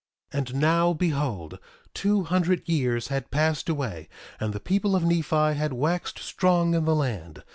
[0.33, 1.59] 1:5 And now, behold,
[1.93, 6.85] two hundred years had passed away, and the people of Nephi had waxed strong in
[6.85, 7.43] the land.